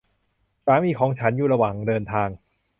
[0.65, 2.29] สามีของฉันอยู่ระหว่างเดินทาง